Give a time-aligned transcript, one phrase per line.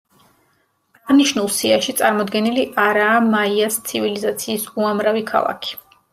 [1.11, 5.81] აღნიშნულ სიაში წარმოდგენილი არაა მაიას ცივილიზაციის უამრავი ქალაქი.